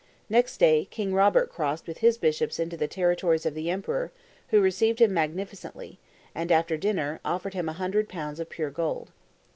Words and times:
Next 0.31 0.57
day, 0.57 0.87
King 0.89 1.13
Robert 1.13 1.51
crossed 1.51 1.85
with 1.85 1.99
his 1.99 2.17
bishops 2.17 2.57
into 2.59 2.75
the 2.75 2.87
territories 2.87 3.45
of 3.45 3.53
the 3.53 3.69
emperor, 3.69 4.11
who 4.47 4.59
received 4.59 4.99
him 4.99 5.13
magnificently, 5.13 5.99
and, 6.33 6.51
after 6.51 6.75
dinner, 6.75 7.19
offered 7.23 7.53
him 7.53 7.69
a 7.69 7.73
hundred 7.73 8.09
pounds 8.09 8.39
of 8.39 8.49
pure 8.49 8.71
gold. 8.71 9.11